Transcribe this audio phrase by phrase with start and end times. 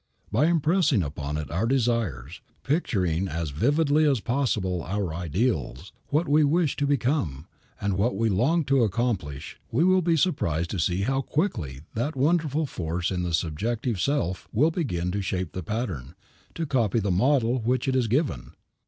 [0.31, 6.43] By impressing upon it our desires, picturing as vividly as possible our ideals, what we
[6.43, 7.45] wish to become,
[7.79, 12.15] and what we long to accomplish, we will be surprised to see how quickly that
[12.15, 16.15] wonderful force in the subjective self will begin to shape the pattern,
[16.55, 18.53] to copy the model which it is given.